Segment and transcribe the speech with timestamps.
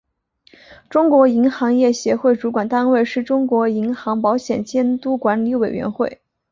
[0.89, 6.19] 中国银行业协会主管单位是中国银行保险监督管理委员会。